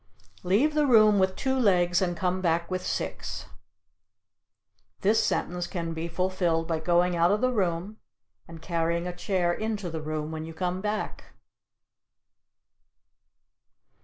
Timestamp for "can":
5.67-5.93